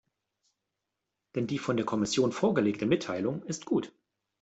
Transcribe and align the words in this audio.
Denn 1.35 1.45
die 1.45 1.59
von 1.59 1.77
der 1.77 1.85
Kommission 1.85 2.31
vorgelegte 2.31 2.87
Mitteilung 2.87 3.43
ist 3.43 3.65
gut. 3.67 3.93